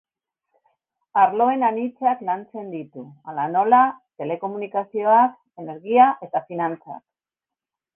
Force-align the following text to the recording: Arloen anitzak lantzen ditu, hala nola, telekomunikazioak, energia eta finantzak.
Arloen 1.23 1.65
anitzak 1.67 2.25
lantzen 2.31 2.73
ditu, 2.77 3.05
hala 3.29 3.47
nola, 3.59 3.85
telekomunikazioak, 4.25 5.41
energia 5.67 6.13
eta 6.31 6.47
finantzak. 6.53 7.03